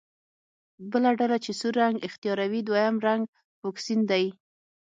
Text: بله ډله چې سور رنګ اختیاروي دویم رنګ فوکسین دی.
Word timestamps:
بله 0.91 1.11
ډله 1.19 1.37
چې 1.43 1.51
سور 1.59 1.73
رنګ 1.81 1.95
اختیاروي 2.07 2.61
دویم 2.67 2.95
رنګ 3.07 3.23
فوکسین 3.59 3.99
دی. 4.11 4.25